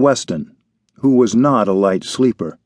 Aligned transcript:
Weston, 0.00 0.56
who 1.00 1.14
was 1.16 1.34
not 1.36 1.68
a 1.68 1.74
light 1.74 2.04
sleeper, 2.04 2.58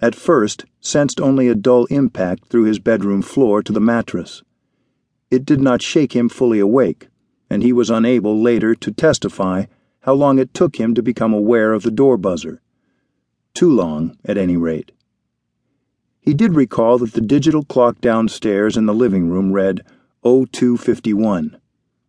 at 0.00 0.14
first 0.14 0.64
sensed 0.80 1.20
only 1.20 1.46
a 1.46 1.54
dull 1.54 1.84
impact 1.86 2.46
through 2.46 2.64
his 2.64 2.80
bedroom 2.80 3.22
floor 3.22 3.62
to 3.62 3.72
the 3.72 3.80
mattress. 3.80 4.42
It 5.30 5.44
did 5.44 5.60
not 5.60 5.82
shake 5.82 6.14
him 6.14 6.28
fully 6.28 6.58
awake, 6.58 7.08
and 7.48 7.62
he 7.62 7.72
was 7.72 7.90
unable 7.90 8.42
later 8.42 8.74
to 8.74 8.90
testify 8.90 9.66
how 10.00 10.14
long 10.14 10.40
it 10.40 10.52
took 10.52 10.76
him 10.80 10.94
to 10.94 11.02
become 11.02 11.32
aware 11.32 11.72
of 11.72 11.84
the 11.84 11.92
door 11.92 12.16
buzzer. 12.16 12.60
Too 13.54 13.70
long, 13.70 14.18
at 14.24 14.36
any 14.36 14.56
rate. 14.56 14.90
He 16.20 16.34
did 16.34 16.56
recall 16.56 16.98
that 16.98 17.12
the 17.12 17.20
digital 17.20 17.62
clock 17.62 18.00
downstairs 18.00 18.76
in 18.76 18.86
the 18.86 18.94
living 18.94 19.28
room 19.28 19.52
read 19.52 19.84
0251, 20.24 21.56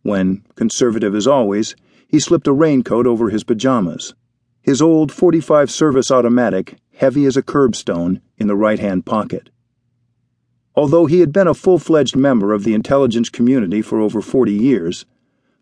when, 0.02 0.42
conservative 0.56 1.14
as 1.14 1.28
always, 1.28 1.76
he 2.08 2.18
slipped 2.18 2.48
a 2.48 2.52
raincoat 2.52 3.06
over 3.06 3.30
his 3.30 3.44
pajamas, 3.44 4.14
his 4.66 4.82
old 4.82 5.12
45 5.12 5.70
service 5.70 6.10
automatic, 6.10 6.76
heavy 6.96 7.24
as 7.24 7.36
a 7.36 7.42
curbstone, 7.42 8.20
in 8.36 8.48
the 8.48 8.56
right 8.56 8.80
hand 8.80 9.06
pocket. 9.06 9.48
Although 10.74 11.06
he 11.06 11.20
had 11.20 11.32
been 11.32 11.46
a 11.46 11.54
full 11.54 11.78
fledged 11.78 12.16
member 12.16 12.52
of 12.52 12.64
the 12.64 12.74
intelligence 12.74 13.28
community 13.28 13.80
for 13.80 14.00
over 14.00 14.20
40 14.20 14.52
years, 14.52 15.06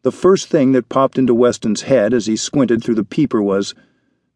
the 0.05 0.11
first 0.11 0.49
thing 0.49 0.73
that 0.73 0.89
popped 0.89 1.19
into 1.19 1.35
Weston's 1.35 1.83
head 1.83 2.15
as 2.15 2.25
he 2.25 2.35
squinted 2.35 2.83
through 2.83 2.95
the 2.95 3.05
peeper 3.05 3.43
was 3.43 3.75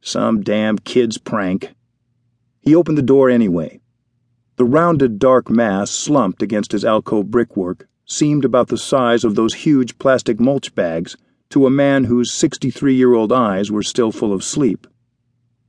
some 0.03 0.43
damn 0.43 0.79
kid's 0.79 1.17
prank. 1.17 1.75
He 2.61 2.75
opened 2.75 2.99
the 2.99 3.03
door 3.03 3.31
anyway. 3.31 3.81
The 4.57 4.67
rounded 4.67 5.19
dark 5.19 5.49
mass 5.49 5.91
slumped 5.91 6.43
against 6.43 6.73
his 6.73 6.85
alcove 6.85 7.31
brickwork 7.31 7.89
seemed 8.05 8.45
about 8.45 8.69
the 8.69 8.77
size 8.77 9.25
of 9.25 9.35
those 9.35 9.55
huge 9.55 9.99
plastic 9.99 10.39
mulch 10.39 10.75
bags 10.75 11.17
to 11.51 11.67
a 11.67 11.71
man 11.71 12.05
whose 12.05 12.31
63 12.31 12.95
year 12.95 13.15
old 13.15 13.33
eyes 13.33 13.71
were 13.71 13.83
still 13.83 14.13
full 14.13 14.33
of 14.33 14.45
sleep. 14.45 14.87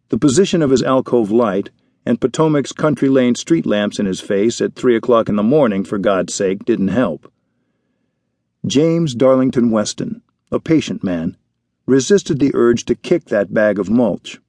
The 0.10 0.18
position 0.18 0.62
of 0.62 0.72
his 0.72 0.84
alcove 0.84 1.32
light 1.32 1.70
and 2.06 2.20
Potomac's 2.20 2.72
country 2.72 3.10
lane 3.10 3.36
street 3.36 3.66
lamps 3.66 4.00
in 4.00 4.06
his 4.06 4.20
face 4.20 4.62
at 4.62 4.76
three 4.76 4.96
o'clock 4.96 5.30
in 5.30 5.36
the 5.36 5.44
morning, 5.44 5.84
for 5.84 5.98
God's 5.98 6.34
sake, 6.34 6.66
didn't 6.66 6.88
help. 6.88 7.32
James 8.66 9.14
Darlington 9.14 9.70
Weston, 9.70 10.22
a 10.52 10.60
patient 10.60 11.04
man, 11.04 11.38
resisted 11.86 12.40
the 12.40 12.52
urge 12.56 12.86
to 12.86 12.96
kick 12.96 13.26
that 13.26 13.54
bag 13.54 13.80
of 13.80 13.90
mulch, 13.90 14.40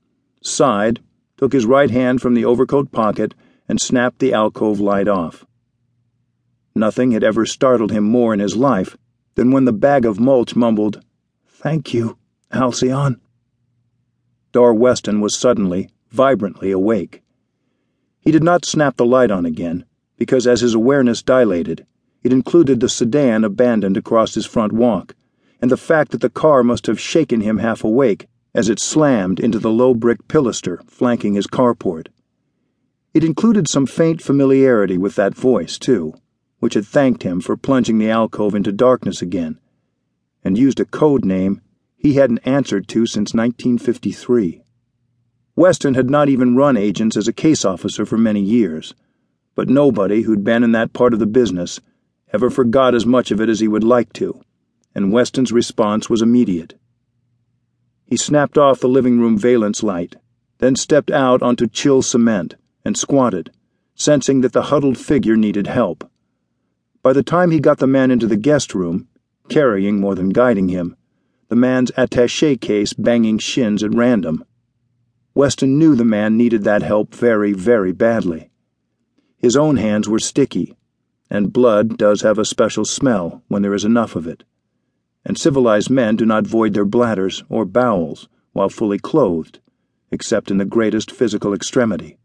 sighed, 0.42 1.00
took 1.36 1.52
his 1.52 1.66
right 1.66 1.90
hand 1.90 2.20
from 2.20 2.34
the 2.34 2.44
overcoat 2.44 2.92
pocket, 2.92 3.34
and 3.68 3.80
snapped 3.80 4.18
the 4.18 4.32
alcove 4.32 4.80
light 4.80 5.08
off. 5.08 5.44
Nothing 6.74 7.12
had 7.12 7.22
ever 7.22 7.44
startled 7.44 7.92
him 7.92 8.04
more 8.04 8.32
in 8.32 8.40
his 8.40 8.56
life 8.56 8.96
than 9.34 9.50
when 9.50 9.64
the 9.64 9.72
bag 9.72 10.04
of 10.04 10.18
mulch 10.18 10.56
mumbled, 10.56 11.04
Thank 11.60 11.92
you, 11.92 12.16
Halcyon. 12.50 13.20
Dar 14.50 14.72
Weston 14.72 15.20
was 15.20 15.36
suddenly, 15.36 15.90
vibrantly 16.08 16.70
awake. 16.70 17.22
He 18.18 18.32
did 18.32 18.42
not 18.42 18.64
snap 18.64 18.96
the 18.96 19.04
light 19.04 19.30
on 19.30 19.44
again, 19.44 19.84
because 20.16 20.46
as 20.46 20.62
his 20.62 20.72
awareness 20.72 21.22
dilated, 21.22 21.84
it 22.22 22.32
included 22.32 22.80
the 22.80 22.88
sedan 22.88 23.44
abandoned 23.44 23.98
across 23.98 24.34
his 24.34 24.46
front 24.46 24.72
walk, 24.72 25.14
and 25.60 25.70
the 25.70 25.76
fact 25.76 26.12
that 26.12 26.22
the 26.22 26.30
car 26.30 26.62
must 26.62 26.86
have 26.86 26.98
shaken 26.98 27.42
him 27.42 27.58
half 27.58 27.84
awake 27.84 28.26
as 28.54 28.70
it 28.70 28.80
slammed 28.80 29.38
into 29.38 29.58
the 29.58 29.70
low 29.70 29.92
brick 29.92 30.26
pilaster 30.28 30.82
flanking 30.88 31.34
his 31.34 31.46
carport. 31.46 32.06
It 33.12 33.22
included 33.22 33.68
some 33.68 33.84
faint 33.84 34.22
familiarity 34.22 34.96
with 34.96 35.14
that 35.16 35.34
voice, 35.34 35.78
too, 35.78 36.14
which 36.60 36.72
had 36.72 36.86
thanked 36.86 37.22
him 37.22 37.42
for 37.42 37.54
plunging 37.54 37.98
the 37.98 38.08
alcove 38.08 38.54
into 38.54 38.72
darkness 38.72 39.20
again, 39.20 39.60
and 40.44 40.58
used 40.58 40.80
a 40.80 40.84
code 40.84 41.24
name 41.24 41.60
he 41.96 42.14
hadn't 42.14 42.38
answered 42.46 42.88
to 42.88 43.06
since 43.06 43.34
1953. 43.34 44.62
Weston 45.54 45.94
had 45.94 46.08
not 46.08 46.30
even 46.30 46.56
run 46.56 46.76
agents 46.76 47.16
as 47.16 47.28
a 47.28 47.32
case 47.32 47.64
officer 47.64 48.06
for 48.06 48.16
many 48.16 48.40
years, 48.40 48.94
but 49.54 49.68
nobody 49.68 50.22
who'd 50.22 50.42
been 50.42 50.64
in 50.64 50.72
that 50.72 50.94
part 50.94 51.12
of 51.12 51.18
the 51.18 51.26
business 51.26 51.80
ever 52.32 52.48
forgot 52.48 52.94
as 52.94 53.04
much 53.04 53.30
of 53.30 53.40
it 53.40 53.50
as 53.50 53.60
he 53.60 53.68
would 53.68 53.84
like 53.84 54.12
to, 54.14 54.40
and 54.94 55.12
Weston's 55.12 55.52
response 55.52 56.08
was 56.08 56.22
immediate. 56.22 56.78
He 58.06 58.16
snapped 58.16 58.56
off 58.56 58.80
the 58.80 58.88
living 58.88 59.20
room 59.20 59.36
valance 59.36 59.82
light, 59.82 60.16
then 60.58 60.76
stepped 60.76 61.10
out 61.10 61.42
onto 61.42 61.66
chill 61.66 62.00
cement 62.00 62.54
and 62.84 62.96
squatted, 62.96 63.52
sensing 63.94 64.40
that 64.40 64.52
the 64.52 64.62
huddled 64.62 64.96
figure 64.96 65.36
needed 65.36 65.66
help. 65.66 66.10
By 67.02 67.12
the 67.12 67.22
time 67.22 67.50
he 67.50 67.60
got 67.60 67.78
the 67.78 67.86
man 67.86 68.10
into 68.10 68.26
the 68.26 68.36
guest 68.36 68.74
room, 68.74 69.08
carrying 69.50 70.00
more 70.00 70.14
than 70.14 70.30
guiding 70.30 70.68
him, 70.68 70.96
the 71.48 71.56
man's 71.56 71.92
attache 71.96 72.56
case 72.56 72.94
banging 72.94 73.36
shins 73.36 73.82
at 73.82 73.94
random, 73.94 74.44
Weston 75.34 75.78
knew 75.78 75.94
the 75.94 76.04
man 76.04 76.36
needed 76.36 76.64
that 76.64 76.82
help 76.82 77.14
very, 77.14 77.52
very 77.52 77.92
badly. 77.92 78.50
His 79.38 79.56
own 79.56 79.76
hands 79.76 80.08
were 80.08 80.18
sticky, 80.18 80.76
and 81.30 81.52
blood 81.52 81.96
does 81.96 82.22
have 82.22 82.38
a 82.38 82.44
special 82.44 82.84
smell 82.84 83.42
when 83.46 83.62
there 83.62 83.74
is 83.74 83.84
enough 83.84 84.16
of 84.16 84.26
it. 84.26 84.42
And 85.24 85.38
civilized 85.38 85.88
men 85.88 86.16
do 86.16 86.26
not 86.26 86.46
void 86.46 86.74
their 86.74 86.84
bladders 86.84 87.44
or 87.48 87.64
bowels 87.64 88.28
while 88.52 88.68
fully 88.68 88.98
clothed, 88.98 89.60
except 90.10 90.50
in 90.50 90.58
the 90.58 90.64
greatest 90.64 91.12
physical 91.12 91.54
extremity. 91.54 92.18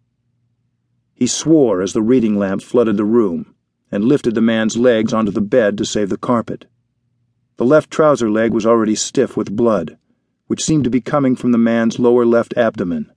He 1.14 1.28
swore 1.28 1.81
as 1.81 1.94
the 1.94 2.02
reading 2.02 2.38
lamp 2.40 2.64
flooded 2.64 2.97
the 2.97 3.06
room 3.06 3.53
and 3.91 4.03
lifted 4.03 4.34
the 4.34 4.41
man's 4.41 4.78
legs 4.78 5.14
onto 5.14 5.31
the 5.31 5.41
bed 5.41 5.78
to 5.78 5.85
save 5.85 6.09
the 6.09 6.18
carpet. 6.18 6.66
The 7.57 7.66
left 7.66 7.89
trouser 7.89 8.29
leg 8.29 8.53
was 8.53 8.66
already 8.66 8.95
stiff 8.95 9.38
with 9.38 9.55
blood 9.55 9.97
which 10.47 10.63
seemed 10.63 10.83
to 10.83 10.89
be 10.89 11.01
coming 11.01 11.35
from 11.35 11.51
the 11.51 11.57
man's 11.57 11.99
lower 11.99 12.25
left 12.25 12.55
abdomen. 12.55 13.11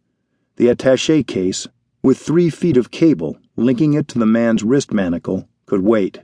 The 0.56 0.68
attache 0.68 1.22
case, 1.24 1.68
with 2.02 2.18
three 2.18 2.50
feet 2.50 2.76
of 2.76 2.90
cable 2.90 3.38
linking 3.56 3.92
it 3.92 4.08
to 4.08 4.18
the 4.18 4.26
man's 4.26 4.62
wrist 4.62 4.92
manacle, 4.92 5.48
could 5.66 5.82
wait. 5.82 6.20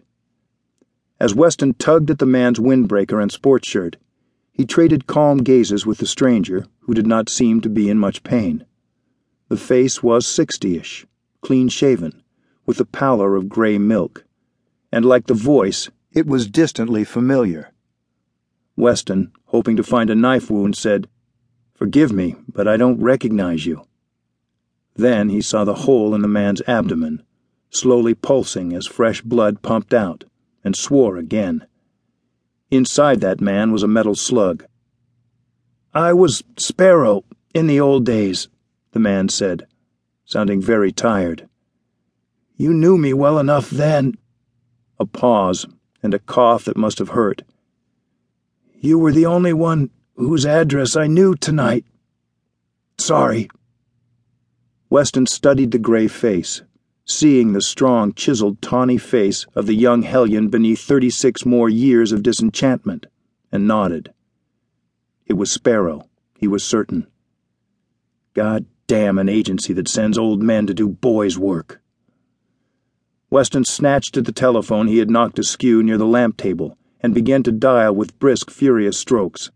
As 1.21 1.35
Weston 1.35 1.75
tugged 1.75 2.11
at 2.11 2.19
the 2.19 2.27
man's 2.27 2.59
windbreaker 2.59 3.21
and 3.21 3.31
sports 3.31 3.69
shirt, 3.69 3.97
he 4.53 4.65
traded 4.65 5.07
calm 5.07 5.39
gazes 5.39 5.85
with 5.85 5.99
the 5.99 6.07
stranger, 6.07 6.67
who 6.81 6.95
did 6.95 7.07
not 7.07 7.29
seem 7.29 7.61
to 7.61 7.69
be 7.69 7.91
in 7.91 7.99
much 7.99 8.23
pain. 8.23 8.65
The 9.49 9.57
face 9.57 10.03
was 10.03 10.27
sixty 10.27 10.77
ish, 10.77 11.07
clean 11.41 11.69
shaven, 11.69 12.23
with 12.65 12.79
the 12.79 12.85
pallor 12.85 13.37
of 13.37 13.49
gray 13.49 13.79
milk, 13.79 14.25
and 14.93 15.05
like 15.05 15.27
the 15.27 15.35
voice, 15.35 15.91
it 16.13 16.27
was 16.27 16.49
distantly 16.49 17.05
familiar. 17.05 17.73
Weston, 18.77 19.33
hoping 19.47 19.77
to 19.77 19.83
find 19.83 20.11
a 20.11 20.15
knife 20.15 20.51
wound, 20.51 20.77
said, 20.77 21.09
Forgive 21.75 22.13
me, 22.13 22.37
but 22.49 22.69
I 22.69 22.77
don't 22.77 23.01
recognize 23.01 23.67
you. 23.67 23.87
Then 24.95 25.29
he 25.29 25.41
saw 25.41 25.65
the 25.65 25.75
hole 25.75 26.15
in 26.15 26.23
the 26.23 26.29
man's 26.29 26.63
abdomen, 26.67 27.23
slowly 27.71 28.15
pulsing 28.15 28.73
as 28.73 28.87
fresh 28.87 29.23
blood 29.23 29.63
pumped 29.63 29.93
out, 29.93 30.25
and 30.63 30.77
swore 30.77 31.17
again. 31.17 31.67
Inside 32.71 33.21
that 33.21 33.41
man 33.41 33.73
was 33.73 33.83
a 33.83 33.89
metal 33.89 34.15
slug. 34.15 34.65
I 35.93 36.13
was 36.13 36.43
Sparrow 36.57 37.25
in 37.55 37.67
the 37.67 37.81
old 37.81 38.05
days, 38.05 38.49
the 38.93 39.01
man 39.01 39.29
said, 39.29 39.67
sounding 40.25 40.61
very 40.61 40.91
tired. 40.91 41.49
You 42.57 42.73
knew 42.73 42.97
me 42.97 43.13
well 43.13 43.39
enough 43.39 43.71
then. 43.71 44.15
A 44.99 45.07
pause, 45.07 45.67
and 46.03 46.15
a 46.15 46.19
cough 46.21 46.65
that 46.65 46.77
must 46.77 46.99
have 46.99 47.11
hurt. 47.11 47.43
You 48.85 48.99
were 48.99 49.13
the 49.13 49.25
only 49.25 49.55
one 49.55 49.89
whose 50.15 50.45
address 50.45 50.95
I 50.95 51.07
knew 51.07 51.35
tonight. 51.37 51.87
Sorry. 52.99 53.49
Weston 54.91 55.25
studied 55.25 55.71
the 55.71 55.79
gray 55.79 56.07
face, 56.07 56.61
seeing 57.07 57.55
the 57.55 57.63
strong, 57.63 58.13
chiseled, 58.13 58.61
tawny 58.61 58.99
face 58.99 59.47
of 59.55 59.65
the 59.65 59.75
young 59.75 60.03
hellion 60.03 60.51
beneath 60.51 60.83
36 60.83 61.47
more 61.47 61.71
years 61.71 62.13
of 62.13 62.23
disenchantment, 62.23 63.07
and 63.51 63.67
nodded. 63.67 64.13
It 65.25 65.33
was 65.33 65.51
Sparrow, 65.51 66.07
he 66.39 66.47
was 66.47 66.63
certain. 66.63 67.07
God 68.35 68.67
damn 68.87 69.19
an 69.19 69.31
agency 69.31 69.73
that 69.73 69.89
sends 69.89 70.19
old 70.19 70.43
men 70.43 70.67
to 70.67 70.75
do 70.75 70.91
boys' 70.91 71.39
work. 71.39 71.81
Weston 73.31 73.65
snatched 73.65 74.19
at 74.19 74.27
the 74.27 74.31
telephone 74.31 74.89
he 74.89 74.99
had 74.99 75.09
knocked 75.09 75.39
askew 75.39 75.83
near 75.83 75.97
the 75.97 76.05
lamp 76.05 76.37
table 76.37 76.77
and 77.05 77.13
began 77.15 77.43
to 77.43 77.53
dial 77.53 77.95
with 77.95 78.19
brisk, 78.19 78.49
furious 78.51 78.97
strokes. 78.97 79.51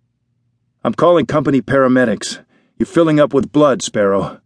I'm 0.85 0.93
calling 0.93 1.25
company 1.25 1.63
paramedics. 1.63 2.45
You're 2.77 2.87
filling 2.87 3.19
up 3.19 3.33
with 3.33 3.53
blood, 3.53 3.81
Sparrow. 3.81 4.43